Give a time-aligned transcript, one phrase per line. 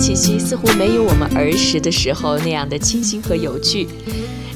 [0.00, 3.86] 气息似乎没有我们儿时的时候那样的清新和有趣。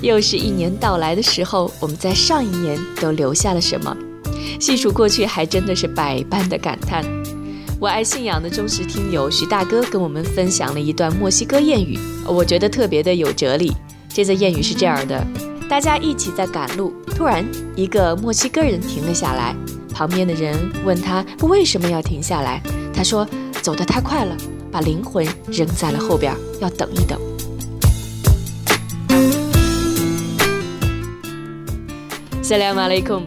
[0.01, 3.95] 又是一年到来的时候，我们在上一年都留下了什么？
[4.59, 7.05] 细数过去，还真的是百般的感叹。
[7.79, 13.71] 我爱信仰的忠实听友徐大哥跟我们分享了一段墨西哥谚语，我觉得特别的有哲理。
[14.09, 15.23] 这则谚语是这样的：
[15.69, 17.45] 大家一起在赶路，突然
[17.77, 19.55] 一个墨西哥人停了下来，
[19.93, 22.63] 旁边的人问他为什么要停下来，
[22.95, 23.29] 他说
[23.61, 24.37] 走得太快了，
[24.75, 27.17] 把灵魂扔在了后边，要等一等。
[32.43, 33.21] 萨拉姆阿雷库，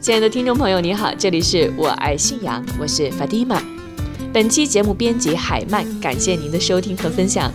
[0.00, 3.60] 亲爱的听众朋友，你好，这里是我爱信仰，我是 Fatima，。
[4.32, 7.52] 本期节目编辑海曼，感谢您的收听和分享。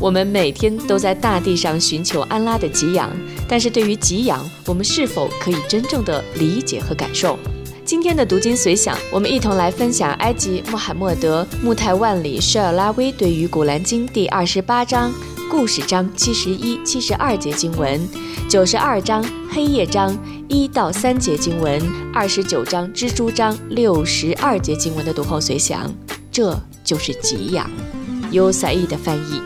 [0.00, 3.10] 我们每天都在大地上寻求安拉的给养，
[3.46, 7.38] 但是对于给养，我们是否可以真正的理解和感受？
[7.84, 15.12] 今天的读经随想，我们一同来分享埃及穆罕默德穆泰万里舍尔拉威对于古兰经第二十八章
[15.50, 18.00] 故事章七十一、七十二节经文，
[18.48, 20.16] 九十二章黑夜章
[20.48, 21.82] 一到三节经文，
[22.14, 25.92] 二十九章蜘蛛章六十二节经文的读后随想，
[26.30, 27.68] 这就是给养，
[28.30, 29.42] 由赛义的翻译。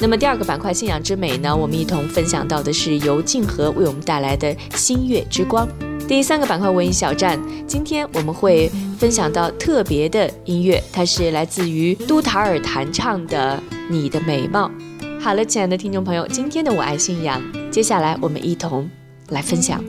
[0.00, 5.66] 那么第二个板块“信仰之美”呢，我们一同分享到的是由静和为我们带来的《新月之光》。
[6.08, 7.38] 第三个板块“文艺小站”，
[7.68, 8.66] 今天我们会
[8.98, 14.70] 分享到特别的音乐，它是来自于都塔尔弹唱的《你的美貌》。
[15.20, 18.88] 好了，亲爱的听众朋友，今天的我爱信仰，接下来我们一同
[19.28, 19.84] 来分享。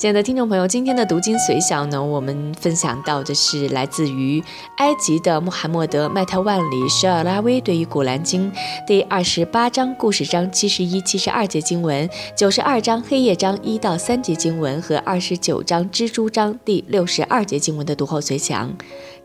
[0.00, 4.42] 亲爱的听众朋友，今天的读经随想呢，我们分享到的是来自于
[4.78, 8.50] 埃及的穆罕默德麦特万里舍尔拉威对于古兰经
[8.86, 18.74] 第二十八章故事章七十一、七十二节经文，九十二章黑夜章一到三节经文和二十九章蜘蛛章第六十二节经文的读后随想。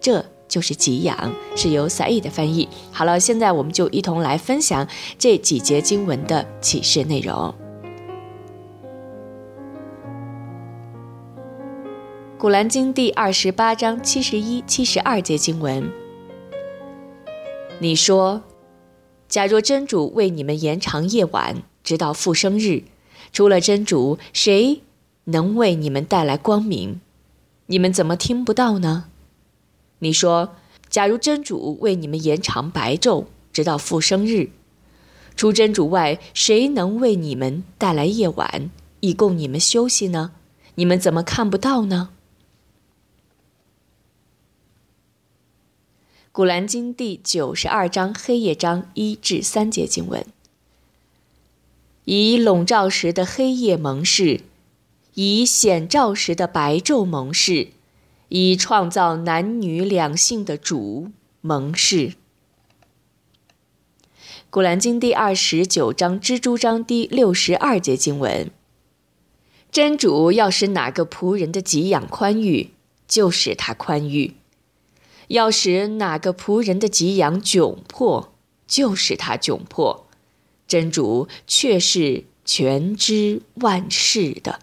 [0.02, 2.68] 这就是给养，是由赛义的翻译。
[2.92, 4.86] 好了，现在我们就一同来分享
[5.18, 7.65] 这几节经文的启示内容。
[12.38, 15.90] 古兰经第二十八章七十一、七十二节经文：
[17.80, 18.42] 你说，
[19.30, 22.84] 假若真主为你们延长夜晚，直到复生日，
[23.32, 24.82] 除了真主，谁
[25.24, 27.00] 能为你们带来光明？
[27.68, 29.06] 你们怎么听不到呢？
[30.00, 30.56] 你说，
[30.90, 34.50] 假如真主为你们延长白昼，直到复生日，
[35.38, 38.70] 除真主外，谁能为你们带来夜晚，
[39.00, 40.32] 以供你们休息呢？
[40.76, 42.10] 你们怎么看不到呢？
[46.36, 50.26] 古兰经第九十二章黑夜章一至三节经文：
[52.04, 54.42] 以笼罩时的黑夜蒙视，
[55.14, 57.70] 以显照时的白昼蒙视，
[58.28, 61.08] 以创造男女两性的主
[61.40, 62.16] 蒙视。
[64.50, 68.52] 古兰经第二十九章蜘蛛章第六十二节经文：
[69.72, 72.72] 真主要使哪个仆人的给养宽裕，
[73.08, 74.34] 就使他宽裕。
[75.30, 78.32] 要使哪个仆人的给养窘迫，
[78.68, 80.06] 就使他窘迫。
[80.68, 84.60] 真主却是全知万事的。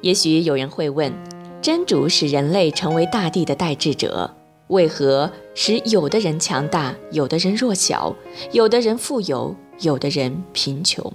[0.00, 1.12] 也许有人会问：
[1.60, 4.34] 真主使人类成为大地的代志者，
[4.68, 8.14] 为何使有的人强大，有的人弱小，
[8.52, 11.12] 有的人富有，有的人贫穷？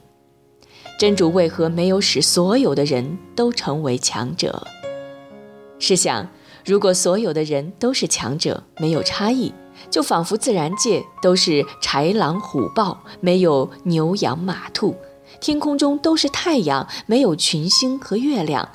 [0.99, 4.65] 真主为何没有使所有的人都成为强者？
[5.79, 6.29] 试想，
[6.63, 9.51] 如果所有的人都是强者，没有差异，
[9.89, 14.93] 就仿佛自然界都是豺狼虎豹，没有牛羊马兔；
[15.41, 18.65] 天空中都是太阳，没有群星和月亮；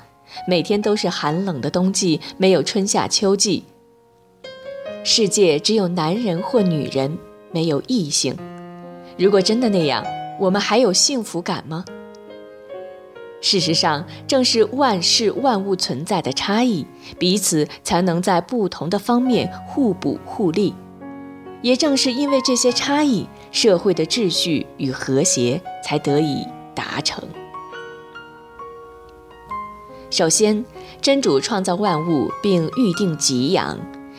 [0.47, 3.63] 每天都是寒冷的冬季，没有春夏秋季。
[5.03, 7.17] 世界只有男人或女人，
[7.51, 8.35] 没有异性。
[9.17, 10.05] 如果真的那样，
[10.39, 11.83] 我们还有幸福感吗？
[13.41, 16.85] 事实上，正是万事万物存在的差异，
[17.17, 20.73] 彼此才能在不同的方面互补互利。
[21.61, 27.21] 也正是因为这些差异，社会的秩序与和谐才得以达成。
[30.09, 30.65] 首先，
[31.01, 33.77] 真主创造万物并预定给养，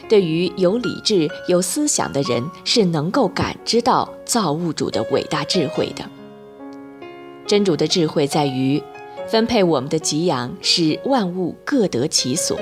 [0.08, 6.04] 对于有理智、有思想的人是能够感知到造物主的伟大智慧的。
[7.46, 8.80] 真主的智慧在于
[9.30, 12.58] 分配我们的给养，使万物各得其所。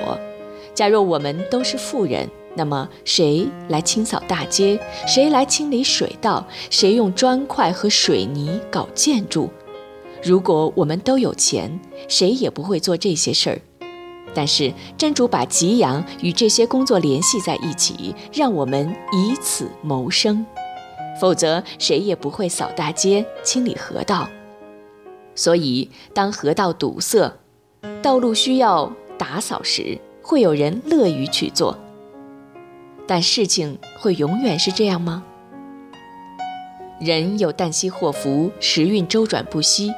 [0.75, 4.79] 假若我们都是富人，那么谁来清扫大街？
[5.07, 6.47] 谁来清理水道？
[6.69, 9.49] 谁用砖块和水泥搞建筑？
[10.21, 13.59] 如果我们都有钱，谁也不会做这些事儿。
[14.35, 20.45] 但是真主把给养与这些工作联系在一起，让我们以此谋生。
[21.19, 24.29] 否则，谁也不会扫大街、清理河道。
[25.39, 27.33] 所以，当河道堵塞、
[28.01, 31.79] 道路需要打扫时，会有人乐于去做。
[33.07, 35.23] 但事情会永远是这样吗？
[36.99, 39.93] 人有旦夕祸福，时运周转不息。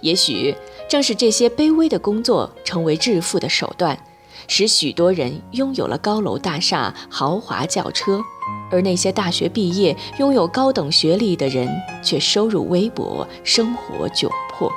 [0.00, 0.56] 也许
[0.88, 4.02] 正是这些卑微的工作成为致富的手段，
[4.46, 8.22] 使许多人拥有了高楼大厦、豪华轿车，
[8.70, 11.68] 而那些大学毕业、拥有高等学历的人
[12.02, 14.70] 却收入微薄，生活窘迫。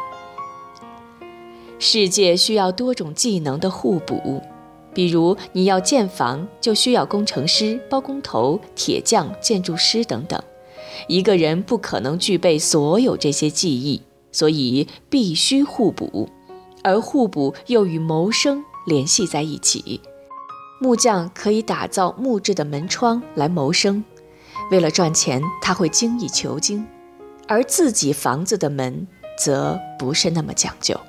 [1.80, 4.42] 世界需要多种技能的互补，
[4.94, 10.42] 比如你要建房，就需要工程师、包工头、铁匠、建筑师等等。
[11.08, 14.02] 一个人不可能具备所有这些技艺。
[14.34, 16.30] 所以必须互补，
[16.86, 20.00] 而互补又与谋生联系在一起。
[20.84, 24.04] 木匠可以打造木质的门窗来谋生，
[24.72, 26.84] 为了赚钱，他会精益求精；
[27.48, 29.08] 而自己房子的门
[29.38, 31.00] 则不是那么讲究。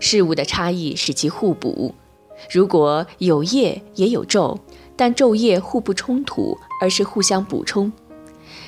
[0.00, 1.94] 事物的差异使其互补。
[2.50, 4.58] 如果有业也有昼，
[4.96, 7.92] 但昼夜互不冲突，而是互相补充。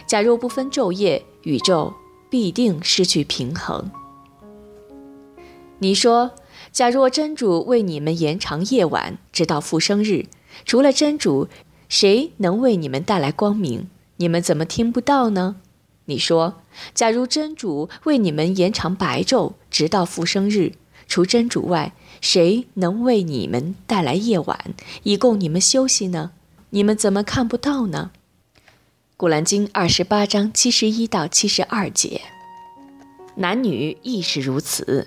[0.05, 1.95] 假若不分昼夜，宇宙
[2.29, 3.91] 必定失去平衡。
[5.79, 6.31] 你说，
[6.75, 10.27] 假若真主为你们延长夜晚，直到复生日，
[10.65, 11.47] 除了真主，
[11.89, 13.89] 谁能为你们带来光明？
[14.17, 15.55] 你们怎么听不到呢？
[16.07, 16.63] 你说，
[16.93, 20.73] 假如真主为你们延长白昼，直到复生日，
[21.07, 24.75] 除真主外，谁能为你们带来夜晚，
[25.05, 26.33] 以供你们休息呢？
[26.71, 28.11] 你们怎么看不到呢？
[29.17, 32.23] 古兰经二十八章七十一到七十二节，
[33.37, 35.07] 男女亦是如此。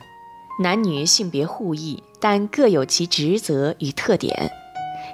[0.60, 4.52] 男女性别互异，但各有其职责与特点。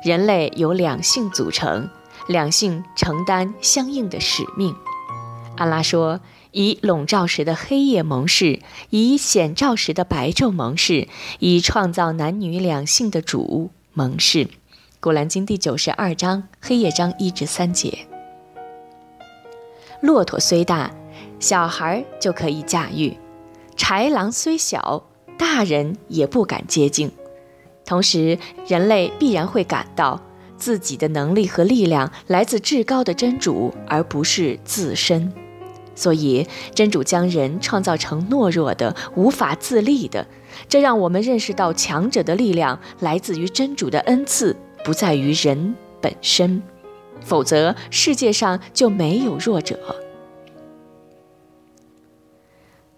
[0.05, 1.89] 人类由两性组成，
[2.27, 4.73] 两性承担相应的使命。
[5.57, 11.07] 阿拉说：“以笼罩时的黑夜蒙视，以显照时的白昼蒙视，
[11.39, 14.47] 以创造男女两性的主蒙视。”
[15.01, 18.07] 古兰经第九十二章黑夜章一至三节。
[20.01, 20.91] 骆驼虽大，
[21.39, 23.17] 小孩就可以驾驭；
[23.77, 25.03] 豺狼虽小，
[25.43, 27.11] 大人也不敢接近。
[27.85, 30.21] 同时，人类必然会感到
[30.55, 35.33] 自己的能力和力量来自至高的真主，而不是自身。
[35.95, 40.25] 所以，真主将人创造成懦弱的、无法自立的，
[40.69, 46.63] 这让我们认识到强者的力量来自于真主的恩赐，不在于人本身。
[47.19, 49.77] 否则，世界上就没有弱者。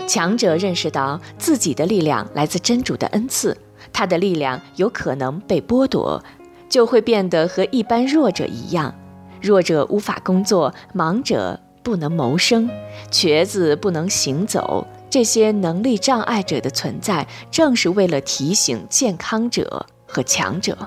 [0.07, 3.57] 强者认识到自己的力量来自真主的恩赐，
[3.91, 6.23] 他的力量有可能被剥夺，
[6.69, 8.93] 就会变得和一般弱者一样。
[9.41, 12.69] 弱者无法工作，盲者不能谋生，
[13.11, 14.87] 瘸子不能行走。
[15.09, 20.77] 这些能力障碍者的存在，正是为了提醒健康者和强者，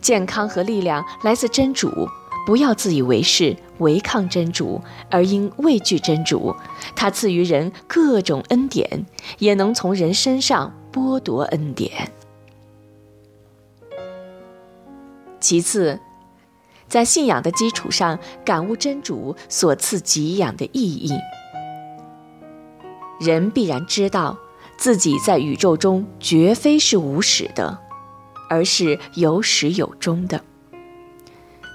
[0.00, 2.08] 健康和力量来自真主。
[2.44, 4.80] 不要自以为是，违抗真主，
[5.10, 6.54] 而应畏惧真主。
[6.96, 9.06] 他赐予人各种恩典，
[9.38, 12.10] 也能从人身上剥夺恩典。
[15.38, 16.00] 其次，
[16.88, 21.12] 在信仰的基础上，感悟真主所赐给养的意义。
[23.20, 24.36] 人必然知道，
[24.76, 27.78] 自己在宇宙中绝非是无始的，
[28.48, 30.42] 而是有始有终的。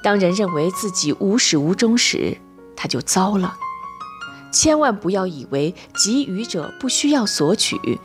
[0.04, 2.38] 当人认为自己无始无终时，
[2.75, 3.56] 他就糟了。
[4.51, 8.00] 千万不要以为给予者不需要索取，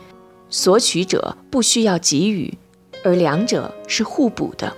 [0.49, 2.57] 索取者不需要给予，
[3.03, 4.75] 而两者是互补的。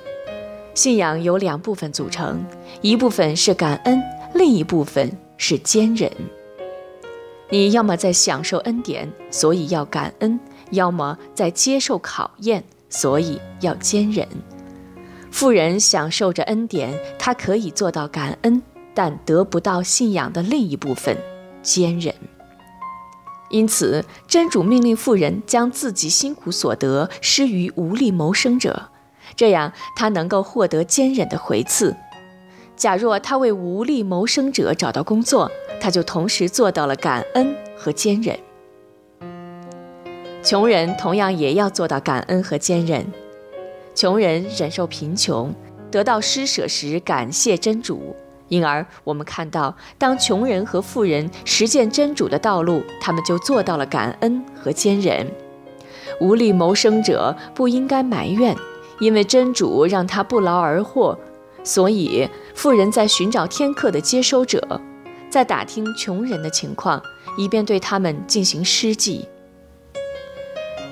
[0.74, 2.46] 信仰由两部分组成，
[2.82, 4.02] 一部分是感恩，
[4.34, 6.12] 另一部分是坚忍。
[7.50, 10.38] 你要么在享受恩典，所以要感恩；
[10.72, 14.28] 要么在接受考验，所以要坚忍。
[15.36, 18.64] 富人享受着恩典，他可以做到感恩，
[18.94, 21.18] 但得不到信仰的另一部分——
[21.62, 22.16] 坚忍。
[23.50, 28.92] 因此，真主命令富人将自己辛苦所得施于无力谋生者，
[29.36, 31.94] 这样他能够获得坚忍的回赐。
[32.78, 35.52] 假若他为无力谋生者找到工作，
[35.82, 38.40] 他就同时做到了感恩和坚忍。
[40.42, 43.06] 穷人同样也要做到感恩和坚忍。
[43.96, 45.56] 穷人忍受贫穷，
[45.90, 48.14] 得到施舍时感谢真主。
[48.50, 55.26] 因而，我们看到，当穷人和富人实践真主的道路，他们就做到了感恩和坚忍。
[56.20, 58.56] 无力谋生者不应该埋怨，
[59.00, 61.18] 因为真主让他不劳而获。
[61.64, 64.80] 所以，富人在寻找天客的接收者，
[65.30, 67.02] 在打听穷人的情况，
[67.38, 69.28] 以便对他们进行施济。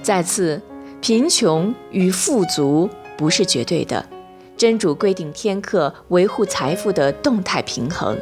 [0.01, 0.59] 再次，
[1.03, 4.07] 贫穷与富足不是绝对的。
[4.55, 8.17] 真主规定天课维护财富的动态平衡。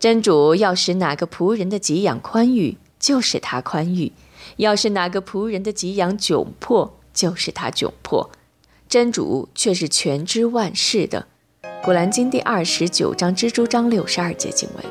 [0.00, 4.12] 真主要使哪个仆人的给养宽裕，就使他宽裕；
[4.56, 8.30] 要是哪个仆人的给养窘迫，就使他窘迫。
[8.88, 11.26] 真主却是全知万事的。
[11.84, 14.84] 古兰经第二十九章蜘蛛章六十二节经文，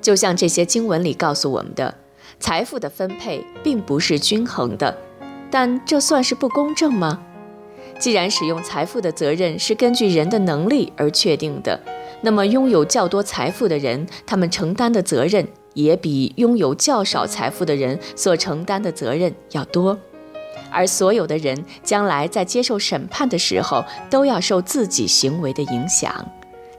[0.00, 1.98] 就像这些经文里告诉我们的，
[2.40, 4.96] 财富的分配并不是均衡的。
[5.50, 7.20] 但这算是不公正吗？
[7.98, 11.78] 既然使用财富的责任是根据人的能力而确定的，
[12.22, 19.98] 那么拥有较多财富的人，他们承担的责任也比拥有较少财富的人所承担的责任要多。
[20.70, 26.24] 而所有的人将来在接受审判的时候，都要受自己行为的影响。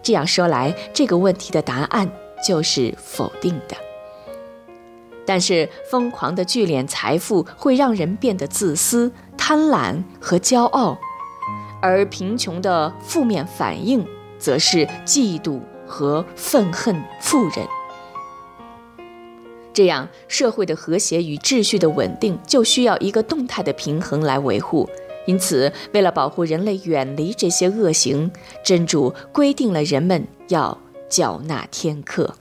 [0.01, 2.09] 这样说来，这个问题的答案
[2.47, 3.75] 就是否定的。
[5.25, 10.97] 但是，疯狂的聚敛财富会让人变得自私、贪婪和骄傲，
[11.81, 14.05] 而贫穷的负面反应
[14.39, 17.65] 则是嫉妒和愤恨富人。
[19.73, 24.89] 这样，社会的和谐与秩序的稳定就需要一个动态的平衡来维护。
[25.27, 28.31] 因此，为了保护人类远离这些恶行，
[28.65, 32.35] 真主规定了人们要缴纳天课。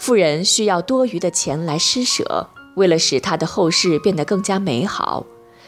[0.00, 5.26] 富人需要多余的钱来施舍，为了使他的后世变得更加美好；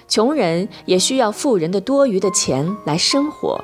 [0.08, 3.62] 穷人也需要富人的多余的钱来生活。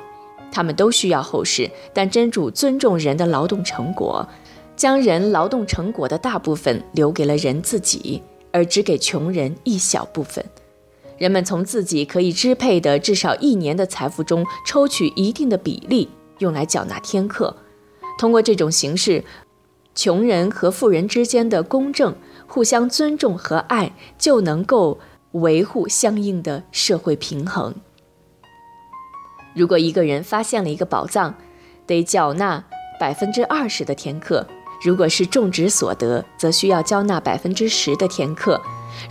[0.51, 4.29] 他们都需要后世，但真主尊重人的劳动成果，
[4.75, 8.21] 将人劳动成果的大部分留给了人自己，
[8.51, 10.45] 而只给穷人一小部分。
[11.17, 16.07] 人们从自己可以支配的至少一年的财富中抽取一定的比例，
[16.37, 17.55] 用来缴纳天课。
[18.19, 19.23] 通过这种形式。
[19.95, 22.15] 穷人和富人之间的公正、
[22.47, 24.99] 互相尊重和爱，就能够
[25.31, 27.75] 维护相应的社会平衡。
[29.53, 31.35] 如果一个人发现了一个宝藏，
[31.85, 32.63] 得缴纳
[32.99, 34.45] 百分之二十的天课；
[34.81, 38.61] 如果是种植所得，则需要交纳百分之十的天课；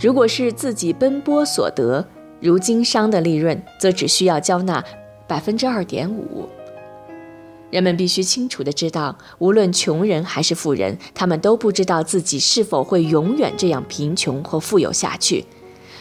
[0.01, 2.07] 如果是自己奔波所得，
[2.41, 4.83] 如经商的利润，则只需要交纳
[5.27, 6.49] 百分之二点五。
[7.71, 15.45] 人们必须清楚地知道，无论穷人还是富人，他们都不知道自己是否会永远这样贫穷或富有下去。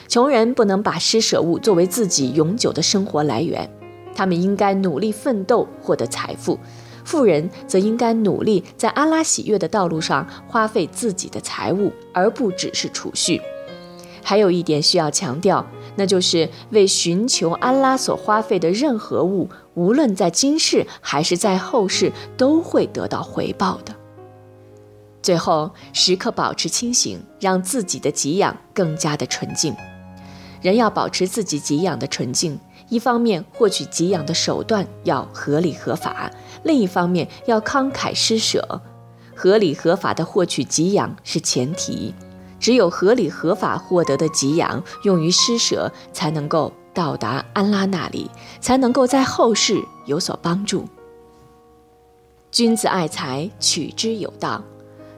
[0.09, 3.71] 穷人不能把施舍物作为自己永久的生活来源，
[4.15, 6.59] 他们应该努力奋斗获得财富；
[7.05, 13.39] 富人则应该努力在阿拉喜悦的道路上花费自己的财物，而不只是储蓄。
[14.23, 15.67] 还有一点需要强调。
[15.97, 23.95] 那就是为寻求安拉所花费的任何物，无论在今世还是在后世，都会得到回报的。
[25.23, 29.73] 最后，时刻保持清醒，让自己的给养更加的纯净。
[30.61, 32.59] 人要保持自己给养的纯净，
[32.89, 36.29] 一方面获取给养的手段要合理合法，
[36.65, 38.83] 另一方面要慷慨施舍。
[39.37, 42.13] 合理合法的获取给养是前提。
[42.59, 48.29] 只有合理合法获得的给养，用于施舍，才能够到达安拉那里，
[48.61, 50.85] 才能够在后世有所帮助。
[52.51, 54.65] 君子爱财，取之有道。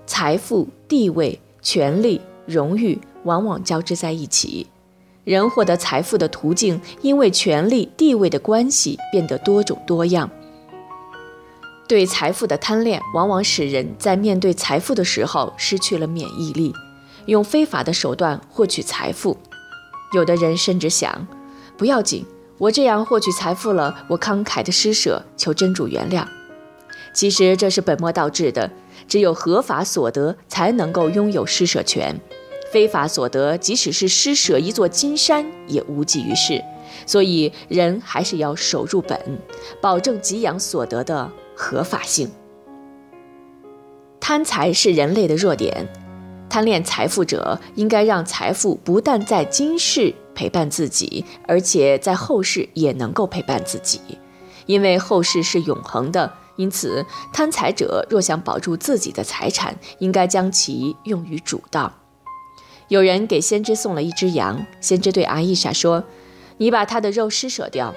[0.06, 4.66] 财富、地位、权力、荣誉往往交织在一起。
[5.22, 10.28] 人获得财富的途径，因为权力、地位的关系，变得多种多样。
[11.86, 16.74] 对财富的贪恋，往往使人在面对财富的时候失去了免疫力。
[17.26, 19.36] 用非法的手段获取财富，
[20.12, 21.28] 有的人甚至想，
[21.76, 22.24] 不要紧，
[22.60, 26.26] 我这样获取财富了，我慷慨的施舍，求真主原谅。
[27.14, 28.70] 其实这是本末倒置的，
[29.08, 32.20] 只有合法所得才能够拥有施舍权，
[32.70, 36.62] 非法所得即使是施舍一座金山也无济于事。
[37.06, 39.18] 所以人还是要守住本，
[39.80, 42.30] 保证给养所得的合法性。
[44.20, 45.88] 贪财是人类的弱点，
[46.50, 54.00] 贪恋财富者应该让财富不但在今世陪伴自己，而且在后世也能够陪伴自己，
[54.66, 56.32] 因为后世是永恒的。
[56.56, 61.92] 因此，贪财者若想保住自己的财产，应该将其用于主道。
[62.88, 66.04] 有人给先知送了一只羊，先知对阿伊莎说
[66.58, 67.94] ：“你把它的肉施舍掉。”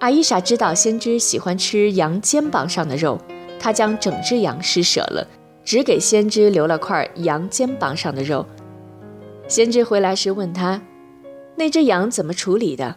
[0.00, 3.18] 阿伊莎知道先知喜欢吃羊肩膀上的肉。
[3.60, 5.26] 他将整只羊施舍了，
[5.64, 8.46] 只给先知留了块羊肩膀上的肉。
[9.48, 10.80] 先知回来时问他
[11.58, 12.94] ：“那只羊怎么处理的？”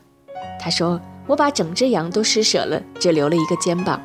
[0.61, 3.99] 他说：“我把整只羊都施舍了，只留了一个肩膀。”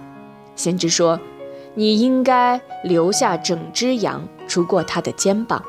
[0.57, 1.21] 先知说
[1.77, 5.63] ：“你应该留下整只羊，除过它的肩膀，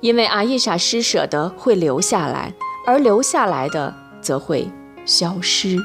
[0.00, 2.52] 因为阿伊莎施舍的会留下来，
[2.84, 4.68] 而留下来的则会
[5.04, 5.78] 消失。”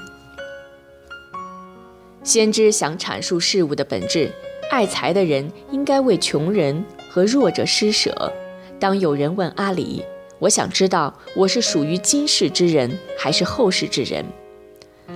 [2.24, 4.32] 先知想阐述事物的本质，
[4.72, 8.34] 爱财的人应该为穷人和弱者施舍。
[8.80, 10.04] 当有人问阿里
[10.42, 14.26] ：“我想知道我是属于今世之人还是后世之人？”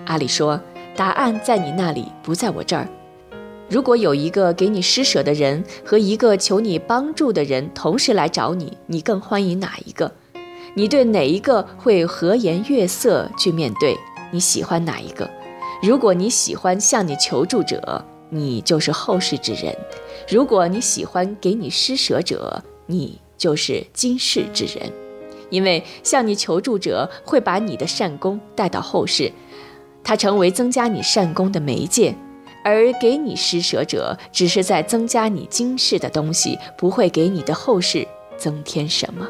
[0.05, 0.62] 阿里说
[0.96, 2.88] ：“答案在你那里，不在我这儿。
[3.67, 10.12] 如果有一个给你施舍的人和一个求你帮助的人同时来找你，你更欢迎哪一个？
[10.75, 13.98] 你对哪一个会和颜悦色去面对？
[14.32, 15.27] 你喜欢哪一个？”
[15.82, 19.74] 如果你喜欢向你求助者，你就是后世之人；
[20.29, 24.91] 如果你喜欢给你施舍者，你就是今世之人。
[25.55, 29.31] 因为向你求助者会把你的善功带到后世，
[30.03, 32.13] 它成为增加你善功的媒介；
[32.62, 38.05] 而给你施舍者只是在增加你今世的东西，不会给你的后世
[38.38, 39.25] 增添什么。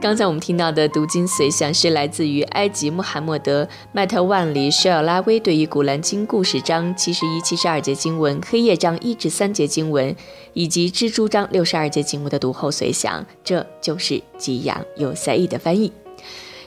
[0.00, 10.16] 刚才我们听到的读经随想是来自于埃及穆罕默德·麦特万里·舍尔拉威对于《古兰经》故事章七十一、七十二节经文、黑夜章一至三节经文
[10.54, 15.92] 以及蜘蛛章六十二节经文的读后随想，这就是给养，有赛义的翻译。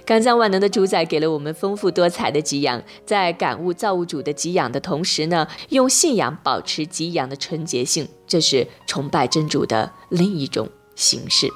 [0.05, 11.47] 刚将万能的主宰给了我们丰富多彩的给养，在感悟造物主的给养的同时呢，用信仰保持给养的纯洁性，这是崇拜真主的另一种形式。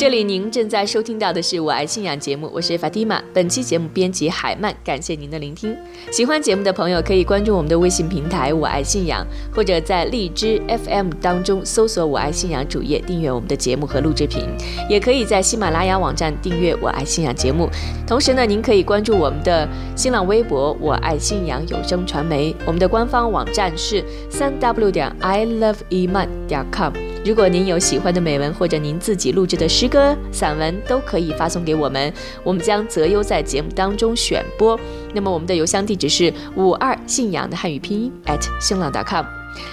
[0.00, 3.22] 这里您正在收听到的是《我爱信仰》节目，我是法蒂玛。
[3.34, 5.76] 本期节目编辑海曼，感谢您的聆听。
[6.10, 9.22] 喜欢节目的朋友可以关注我们的微信平台“我爱信仰”，
[9.54, 14.42] 或者在荔枝 FM 当中搜索“我爱信仰”主页订阅我们的节目和录制品，
[14.88, 17.68] 也可以在喜马拉雅网站订阅“我爱信仰”节目。
[18.06, 26.90] 同时呢，您可以关注我们的新浪微博“我爱信仰有声传媒”，我们的官方网站是三 w 点 i love iman 点 com。
[27.22, 32.10] 如果您有喜欢的美文，或者您自己录制的诗歌、散文，都可以发送给我们，
[32.42, 34.78] 我们将择优在节目当中选播。
[35.12, 39.26] 那么我们的邮箱地址是五二信仰的汉语拼音 at 新浪 .com。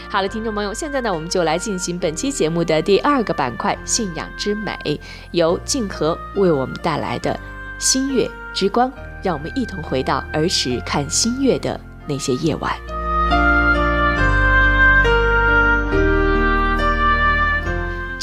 [0.09, 4.99] 好了，听众朋友，现在呢，我们就来进行本期节目的第二个板块——信仰之美，
[5.31, 7.39] 由静和为我们带来的
[7.79, 8.91] 星月之光，
[9.23, 12.73] 让我们一同回到儿时看星月的那些夜晚。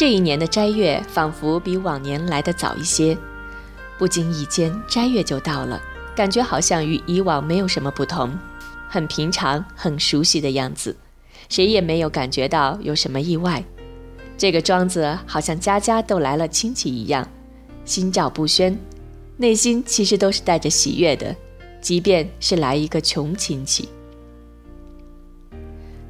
[0.04, 3.16] 这一年的斋月仿佛比往年来得早一些，
[3.96, 5.80] 不经意间斋月就到了，
[6.14, 8.38] 感觉好像与以往没有什么不同，
[8.86, 10.94] 很平常、很熟悉的样子，
[11.48, 13.64] 谁也没有感觉到有什么意外。
[14.36, 17.26] 这个庄子好像家家都来了亲戚一样，
[17.86, 18.78] 心照不宣，
[19.38, 21.34] 内心其实都是带着喜悦的，
[21.80, 23.88] 即便是来一个穷亲戚。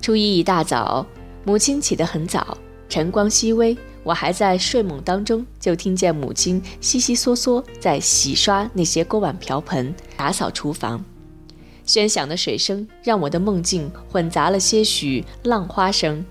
[0.02, 1.07] 初一一大早，
[1.44, 2.59] 母亲起得很早。
[2.94, 11.04] 晨光熹微，我还在睡梦当中，就听见母亲悉悉嗦嗦在洗刷那些锅碗瓢盆，打扫厨房。
[11.85, 16.24] 喧响的水声让我的梦境混杂了些许浪花声。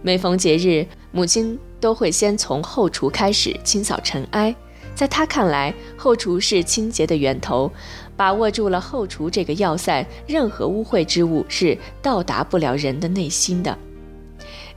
[0.00, 4.54] 每逢节日，母亲都会先从后厨开始清扫尘埃，
[4.94, 7.68] 在她看来，后厨是清洁的源头，
[8.16, 13.76] 把握住了后厨这个要塞，任何污秽之物是到达不了人的内心的。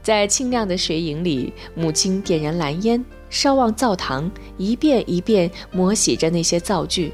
[0.02, 7.12] 在清亮的水影里，母亲点燃蓝烟，烧旺灶堂，一遍一遍磨洗着那些灶具，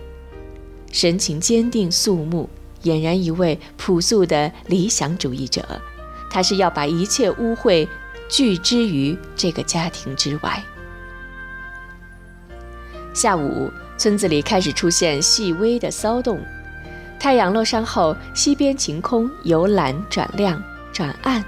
[0.93, 2.49] 神情坚定肃穆，
[2.85, 5.65] 俨然一位朴素的理想主义者。
[6.31, 7.87] 他是要把一切污秽
[8.29, 10.63] 拒之于这个家庭之外。
[13.13, 16.41] 下午，村子里开始出现细微的骚动。
[17.19, 21.45] 太阳落山后，西边晴空由蓝转亮转暗，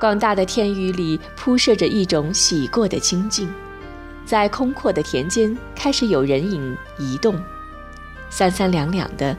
[0.00, 3.48] 广大的天宇里铺设着一种洗过的清静。
[4.26, 7.38] 在空阔的田间，开始有人影移动，
[8.30, 9.36] 三三两两的。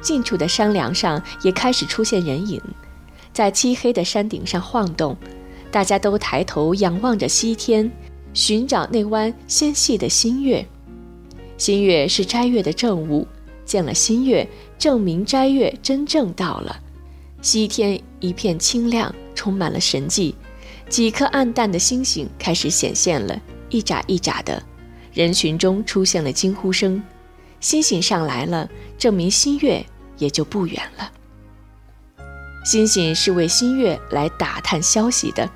[0.00, 2.60] 近处的山梁上也开始出现人影，
[3.32, 5.16] 在漆黑的山顶上晃动。
[5.70, 7.90] 大家都抬头仰望着西天，
[8.32, 10.66] 寻找那弯纤细的新月。
[11.56, 13.26] 新月是斋月的正午，
[13.64, 14.46] 见了新月，
[14.78, 16.76] 证明斋月真正到了。
[17.40, 20.34] 西天一片清亮，充满了神迹。
[20.88, 24.62] 几颗暗淡的星星开始显现了，一眨一眨的。
[25.12, 27.02] 人群中出现了惊呼声
[27.60, 28.68] ：“星星上来了，
[28.98, 29.84] 证明新月。”
[30.16, 31.10] 也就不远了。
[32.64, 35.50] 星星是为新月来打探消息的。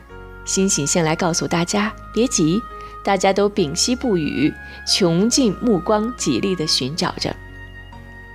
[0.45, 2.61] 星星先来告诉大家，别急，
[3.05, 4.53] 大家都屏息不语，
[4.85, 7.35] 穷尽目光，极力地寻找着。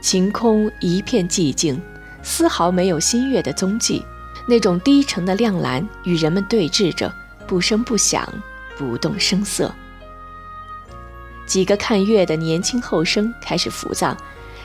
[0.01, 1.79] 晴空一片寂静，
[2.23, 4.01] 丝毫没有新月的踪迹。
[4.45, 7.13] 那种低沉的亮蓝与人们对峙着，
[7.47, 8.27] 不声不响，
[8.77, 9.73] 不动声色。
[11.45, 14.15] 几个看月的年轻后生开始浮躁。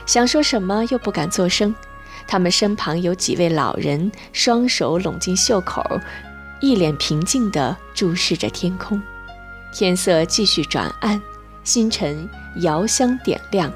[0.05, 1.75] 想说什么又不敢作声，
[2.27, 5.83] 他们身旁有几位老人，双手拢进袖口，
[6.59, 8.99] 一脸平静地注视着天空。
[9.71, 11.21] 天色继续转暗，
[11.63, 12.27] 星辰
[12.61, 13.71] 遥相点亮。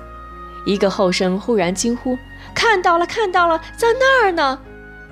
[0.65, 2.17] 一个后生忽然惊呼
[2.55, 4.59] ：“看到了，看到了，在那儿呢！”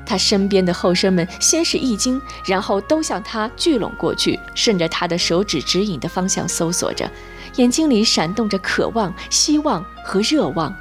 [0.05, 7.09] 他身边的后生们先是一惊，然后都向他聚拢过去，顺着他的手指指引的方向搜索着，
[7.55, 10.75] 眼睛里闪动着渴望、希望和热望。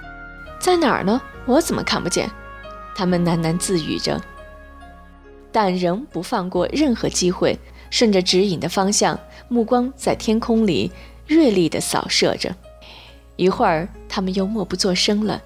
[0.58, 1.20] 在哪儿呢？
[1.46, 2.30] 我怎么看不见？
[2.94, 4.20] 他们喃喃自语着，
[5.50, 10.90] 但仍不放过任何机会，顺着指引的方向，目光在天空里
[11.26, 12.54] 锐利地扫射着。
[13.36, 15.40] 一会儿，他们又默不作声了。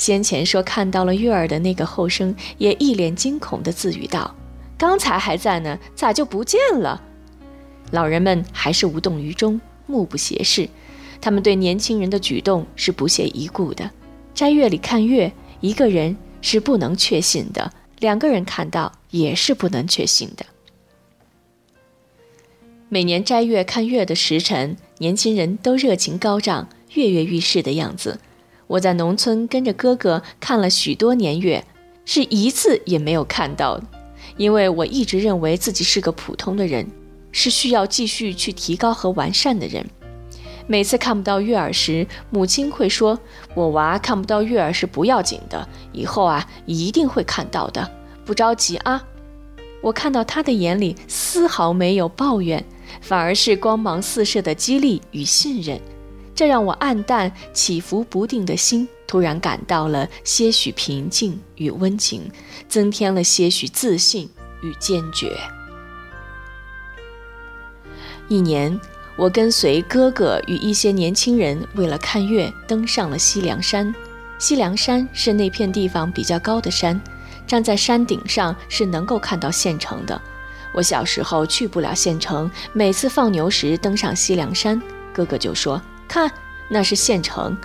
[0.00, 4.34] 先前说看到了月儿的那个后生也一脸惊恐地自语道
[4.78, 7.02] ：“刚才还在呢，咋就不见了？”
[7.92, 10.66] 老人们还是无动于衷，目不斜视。
[11.20, 13.90] 他们对年轻人的举动是不屑一顾的。
[14.32, 20.46] 斋月里看月，一个人是不能确信的，两个人看到也是不能确信的。
[22.88, 28.18] 每年斋月看月的时辰，年轻人都热情高涨、跃跃欲试的样子。
[28.70, 31.64] 我在农村跟着哥哥看了许多年月，
[32.04, 33.80] 是一次也没有看到，
[34.36, 36.86] 因为我一直认为自己是个普通的人，
[37.32, 39.84] 是需要继续去提高和完善的人。
[40.68, 43.18] 每次看不到月儿时，母亲会说
[43.56, 47.90] ：“我娃看不到月儿是不要紧的，以后啊一定会看到的，
[48.24, 49.02] 不着急啊。”
[49.82, 52.64] 我看到他的眼里丝毫没有抱怨，
[53.00, 55.80] 反而是光芒四射的激励与信任，
[56.40, 62.30] 这让我暗淡起伏不定的心突然感到了些许平静与温情，
[62.66, 64.26] 增添了些许自信
[64.62, 65.38] 与坚决。
[68.26, 68.80] 一年。
[69.16, 73.94] 我跟随哥哥与一些年轻人，为了看月，登上了西凉山。
[74.38, 76.98] 西凉山是那片地方比较高的山，
[77.46, 80.18] 站在山顶上是能够看到县城的。
[80.72, 84.80] 我小时候去不了县城，每次放牛时登上西凉山，
[85.12, 85.78] 哥哥就说
[86.10, 86.28] ：“看，
[86.68, 87.56] 那是县城。”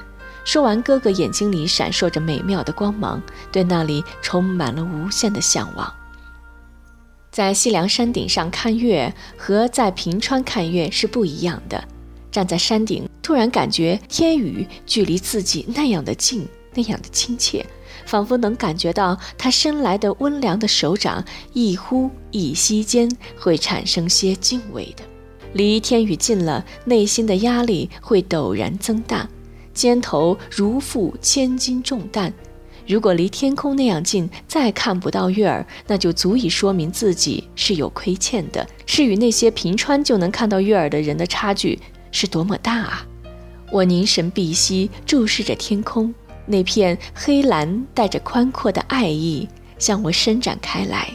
[0.45, 3.19] 说完，哥哥眼睛里闪烁着美妙的光芒，
[3.51, 5.91] 对那里充满了无限的向往。
[7.31, 11.83] 在西凉山顶上看月和在平川看月是不一样的。
[12.31, 17.65] 站在山顶，突然感觉天宇距离自己那样的近，那样的亲切，
[18.05, 25.03] 仿佛能感觉到他伸来的温凉的手掌，一呼一吸间会产生些敬畏的。
[25.55, 29.25] 离天宇近了，内心的压力会陡然增大，
[29.73, 32.33] 肩头如负千斤重担。
[32.85, 41.79] 如果离天空那样近，再看不到月儿，那就足以说明自己是有亏欠的，是与那些平川就能看到月儿的人的差距
[42.11, 43.07] 是多么大啊！
[43.71, 46.13] 我凝神闭息，注视着天空，
[46.45, 49.47] 那片黑蓝带着宽阔的爱意
[49.79, 51.09] 向我伸展开来，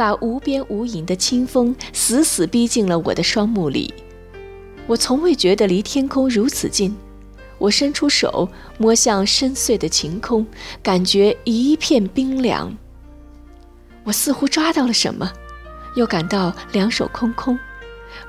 [0.00, 3.92] 把无边无垠的清风死死逼进了我的双目里。
[4.86, 6.96] 我从未觉得离天空如此近。
[7.58, 10.46] 我伸出手摸向深邃的晴空，
[10.82, 12.74] 感觉一片冰凉。
[14.02, 15.30] 我似乎抓到了什么，
[15.96, 17.58] 又感到两手空空。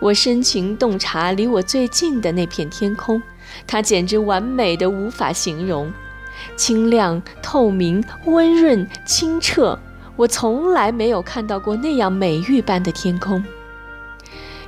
[0.02, 3.24] 我深情洞察离我最近的那片天空，
[3.66, 5.90] 它简直完美的无法形容，
[6.58, 9.80] 清亮、透明、温润、清澈，
[10.16, 13.44] 我从来没有看到过那样美玉般的天空。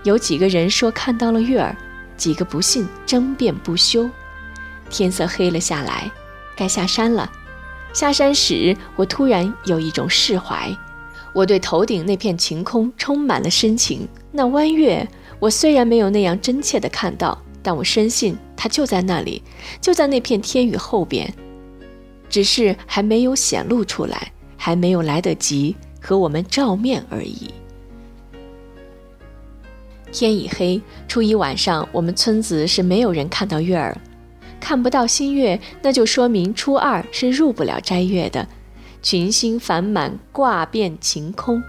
[0.04, 1.76] 有几个人说看到了月儿，
[2.18, 4.10] 几个不信，争辩不休。
[4.90, 6.12] 天色黑了下来，
[6.56, 7.32] 该下山了。
[7.94, 10.76] 下山时，我突然有一种释怀。
[11.32, 14.08] 我对头顶那片晴空充满了深情。
[14.32, 15.08] 那弯月，
[15.40, 19.42] 我虽然没有那样真切地看到，但我深信它就在那里，
[19.80, 21.34] 就在那片天宇后边，
[22.30, 24.33] 只是还没有显露出来，
[24.66, 27.54] 还没有来得及和我们照面而已。
[30.10, 33.98] 天已黑，初一晚上，我们村子是没有人看到月儿，
[34.62, 38.48] 看不到新月，那就说明初二是入不了斋月的。
[39.02, 41.62] 群星繁满，挂遍晴空，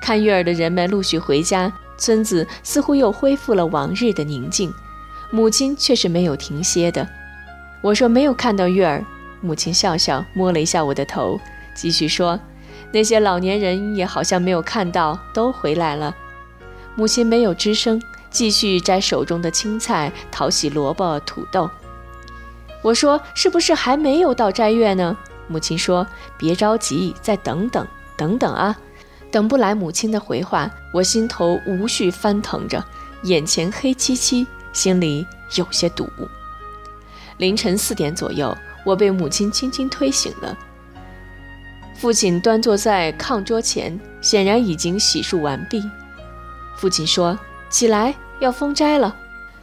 [0.00, 4.72] 看月儿的人们陆续回家，村子似乎又恢复了往日的宁静。
[5.32, 7.08] 母亲却是没有停歇的。
[7.82, 9.04] 我说没有看到月儿，
[9.40, 11.40] 母亲笑笑，摸了一下我的头，
[11.76, 12.40] 继续说
[12.90, 16.16] ：“那些老年人也好像没有看到，都回来了。”
[16.96, 21.70] 母亲没有吱声，继续摘手中的青菜，淘洗萝卜、土豆。
[22.82, 26.06] 我说：“是不是还没有到斋月呢？”母亲说
[26.38, 27.86] ：“别着急，再等等，
[28.16, 28.76] 等等啊！”
[29.30, 32.82] 等不来母亲的回话，我心头无序翻腾着，
[33.24, 36.08] 眼前黑漆漆，心里有些堵。
[37.36, 40.56] 凌晨四点左右，我被母亲轻轻推醒了。
[41.98, 45.82] 父亲端坐在炕桌前，显然已经洗漱完毕。
[46.76, 47.38] 父亲说
[47.70, 49.16] ：“起来，要封斋了。”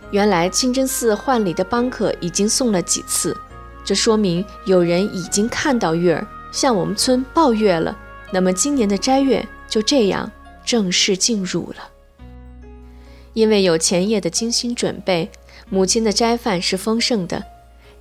[0.10, 3.36] 原来清真寺换礼的帮客已经送了几次，
[3.84, 7.96] 这说明有人已经看到月儿，向我们村报月了。
[8.32, 10.32] 那么今年的斋月就这样
[10.66, 11.88] 正式进入了。
[13.34, 15.30] 因为有前夜的精心准备，
[15.70, 17.44] 母亲的斋饭是丰盛的。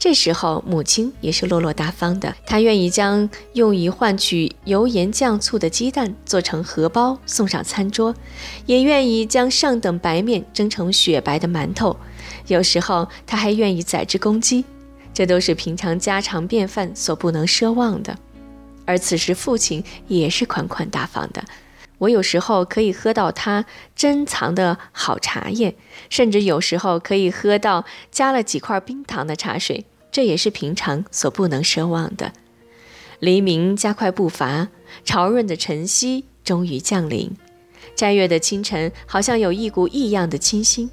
[0.03, 8.13] 这时候，母亲也是落落大方的，她愿意将用以换取油盐酱醋的鸡蛋做成荷包送上餐桌，
[8.67, 11.97] 也愿意将上等白面蒸成雪白的馒头，
[12.49, 14.65] 有时候她还愿意宰只公鸡，
[15.15, 18.19] 这都是平常家常便饭所不能奢望的。
[18.85, 21.45] 而此时，父亲也是款款大方的，
[21.99, 25.77] 我有时候可以喝到他珍藏的好茶叶，
[26.11, 29.87] 甚至有时候可以喝到加了几块冰糖的茶水。
[30.13, 32.33] 这也是平常所不能奢望的。
[33.19, 34.69] 黎明加快步伐，
[35.05, 37.31] 潮润的晨曦终于降临。
[37.97, 40.91] 斋月的清晨，好像有一股异样的清新。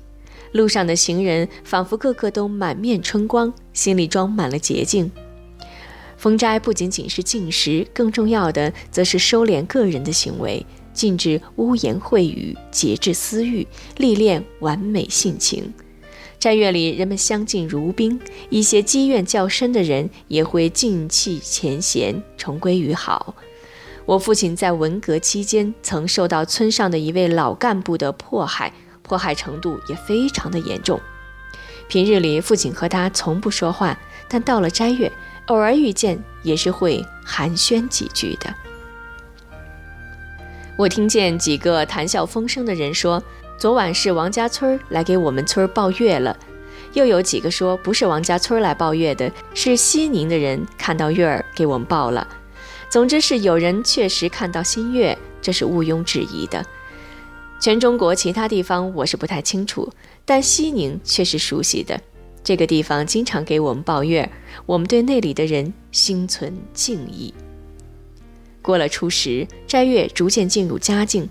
[0.53, 5.11] 路上的行人仿佛个个都满面春光，心里装满了洁净。
[6.17, 13.65] 封斋不仅仅是进食，更重要的则是收敛个人的行为，禁止污言秽语，节制私欲，
[13.97, 15.73] 历练完美性情。
[16.39, 18.17] 斋月里，人们相敬如宾，
[18.49, 23.35] 一些积怨较深的人也会尽弃前嫌，重归于好。
[24.05, 28.71] 我父亲在文革期间曾受到村上的一位老干部的迫害，
[29.01, 30.97] 迫害程度也非常的严重。
[31.89, 33.99] 平日里，父亲和他从不说话，
[34.29, 35.11] 但到了斋月，
[35.47, 38.55] 偶尔遇见也是会寒暄几句的。
[40.77, 43.21] 我听见几个谈笑风生的人说。
[43.59, 46.33] 昨晚是王家村来给我们村报月了，
[46.93, 52.25] 又有几个说不是王家村来报月的，是西宁的人看到月儿给我们报了。
[52.89, 56.65] 总之是有人确实看到新月，这是毋庸置疑的。
[57.59, 59.91] 全中国其他地方我是不太清楚，
[60.23, 61.99] 但西宁却是熟悉的。
[62.41, 64.31] 这个地方经常给我们报月，
[64.65, 67.33] 我们对那里的人心存敬意。
[68.61, 71.27] 过了初十，斋月逐渐进入佳境，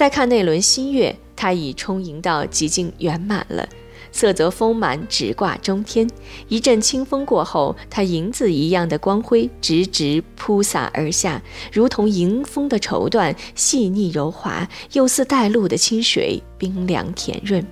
[0.00, 1.14] 再看那轮新月。
[1.36, 3.68] 它已充盈到极尽圆满了，
[4.10, 6.08] 色泽丰满，直挂中天。
[6.48, 17.62] 一阵清风过后，它银子一样的光辉直直铺洒而下，如同迎风的绸缎，细腻柔滑，又似带露的清水，冰凉甜润。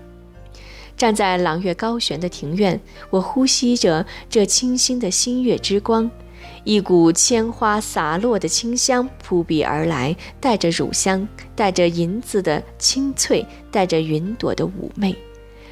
[0.98, 6.10] 站在朗月高悬的庭院，我呼吸着这清新的新月之光。
[6.68, 11.26] 一股千花洒落的清香扑鼻而来，带着乳香，
[11.56, 15.16] 带着银子的清脆，带着云朵的妩媚。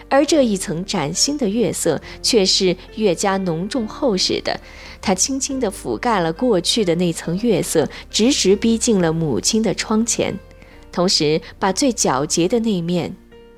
[0.08, 4.58] 而这一层崭新的月色，却是越加浓重厚实的。
[5.02, 10.34] 它轻轻地覆盖了过去的那层月色，直直逼近了母亲的窗前，
[10.90, 13.14] 同时把最皎洁的那面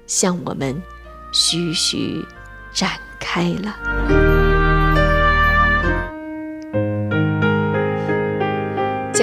[0.08, 0.82] 向我们
[1.32, 2.20] 徐徐
[2.74, 4.37] 展开了。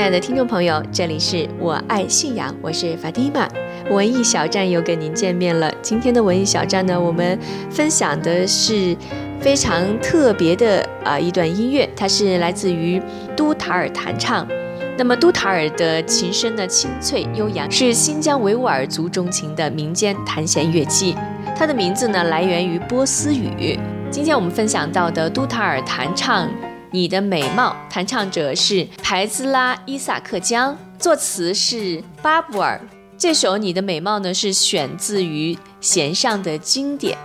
[0.05, 3.49] 亲爱的听众朋友，这里是我爱信仰，我是法蒂玛，
[3.89, 5.73] 文艺小站又跟您见面了。
[5.81, 7.39] 今天的文艺小站呢，我们
[7.71, 8.95] 分享的是
[9.39, 13.01] 非常特别的啊一段音乐，它是来自于
[13.35, 14.47] 都塔尔弹唱，
[14.95, 21.15] 那么都塔尔的琴声呢清脆悠扬，是新疆维吾尔族钟情的民间弹弦乐器。
[21.57, 23.79] 它的名字呢来源于波斯语。
[24.11, 26.47] 今天我们分享到的都塔尔弹唱
[26.95, 32.79] 《你的美貌》，弹唱者是排兹拉伊萨克江，作词是巴布尔。
[33.17, 37.17] 这首《你的美貌》呢是选自于弦上的经典，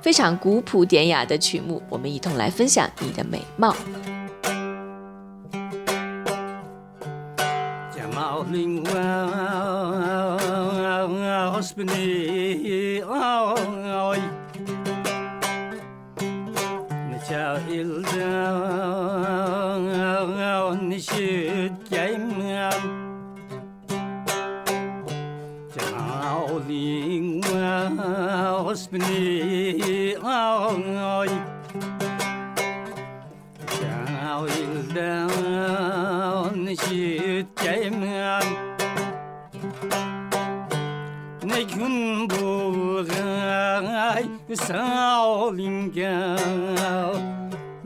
[0.00, 1.82] 非常古朴典雅的曲目。
[1.88, 3.72] 我们一同来分享《你的美貌》。
[17.70, 19.36] yıldan
[20.98, 22.72] şüt gelmem
[25.78, 27.42] Cağlayın
[28.66, 31.28] Osmini ağlay
[33.80, 34.96] Cağlayın
[36.74, 38.42] şüt gelmem
[41.44, 47.35] Ne gün bulay Sağlayın Sağlayın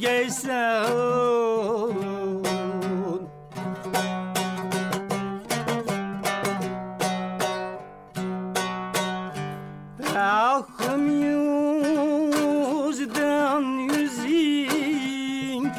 [0.00, 0.50] geçsin
[10.16, 11.10] Ahım
[12.88, 13.62] yüzden
[13.94, 15.70] yüzün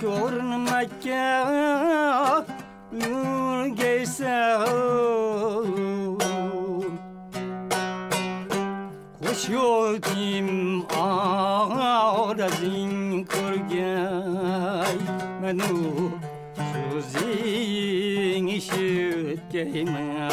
[0.00, 0.90] görmek
[2.92, 4.28] yürü geçsin
[9.22, 12.87] Hoş yoldim ağrızın
[15.48, 16.10] منو
[16.90, 20.28] سوزین شد گیمم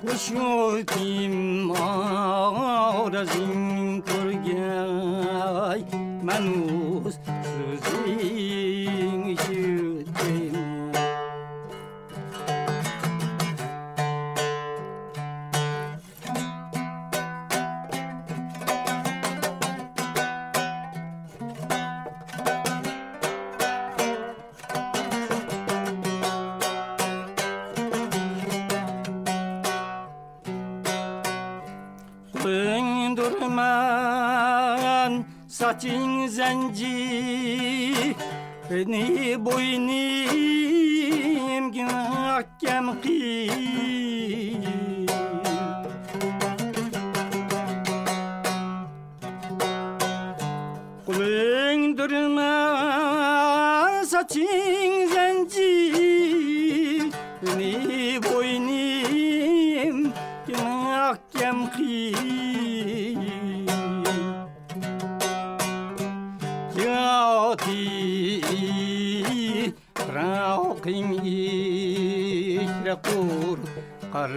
[0.00, 1.70] خوشیوتیم
[2.90, 5.84] آرزین کرگای
[6.22, 6.87] منو
[36.48, 38.14] saçın zenci
[38.70, 39.17] Beni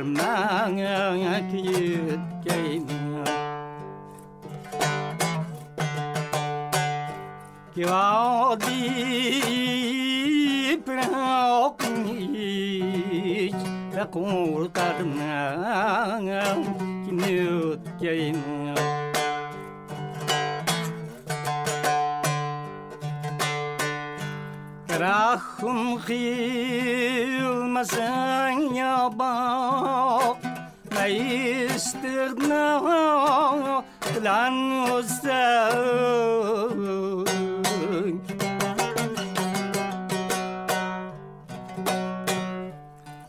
[0.04, 0.78] 나는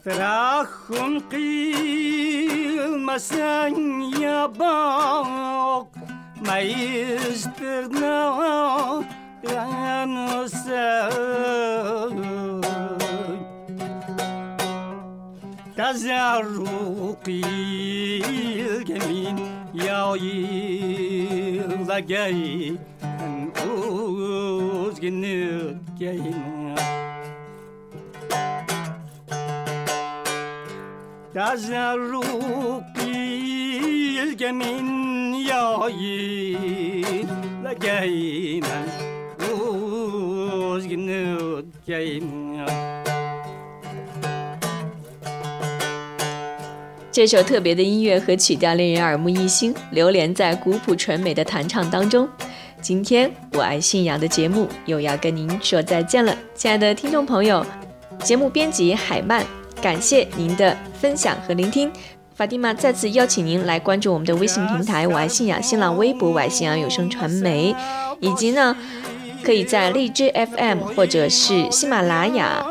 [0.04, 2.00] Trahun kıyılmasan
[4.20, 5.86] yabak
[6.46, 8.34] Mayıstırna
[9.54, 10.72] yanısın
[15.76, 18.32] Tazaru kıyılgemin
[19.74, 22.72] ya yılda gey
[24.82, 26.72] Uzgunluk geyim.
[31.34, 32.20] 大家如
[32.94, 33.06] can
[34.12, 35.90] you give me up
[47.10, 52.28] 这首特别的音乐和曲调令人耳目一新流连在古朴纯美的弹唱当中。
[52.82, 57.64] 今天我爱信仰的节目又要跟您说再见了亲爱的听众朋友。
[58.22, 59.44] 节目编辑海曼
[59.82, 61.90] 感谢您的分享和聆听。
[62.36, 67.74] 法蒂玛再次邀请您来关注我们的微信平台“我爱信仰”新浪微博“我爱信仰有声传媒”，
[68.20, 68.76] 以及呢，
[69.42, 72.64] 可以在荔枝 FM 或者是喜马拉雅。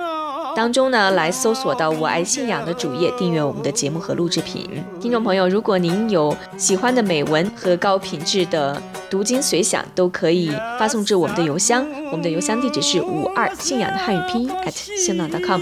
[0.55, 4.69] 当中呢，来搜索到“我爱信仰”的主页，订阅我们的节目和录制品。
[5.01, 10.49] 听众朋友，如果您有喜欢的美文和高品质的读经随想，都可以
[10.79, 15.61] 发送至我们的邮箱，我们的邮箱地址是五二信仰的汉语拼音 at 新浪 .com。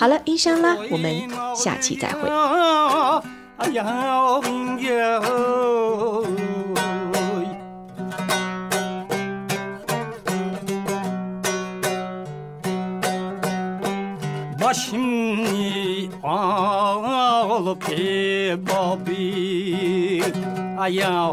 [0.00, 2.20] 好了，音箱啦，我们下期再会。
[14.62, 17.02] 我心黄
[17.62, 20.22] 了皮包皮，
[20.78, 21.30] 哎呀，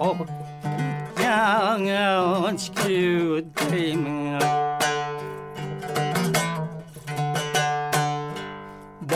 [1.23, 2.73] 养个秋
[3.55, 4.66] 天。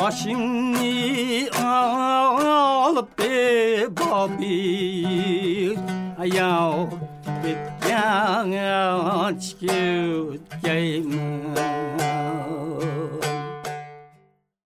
[0.02, 1.50] Başını
[2.86, 5.78] alıp be babi
[6.20, 6.98] Ayaw
[7.44, 8.52] bityan
[9.28, 11.40] açkı Geyme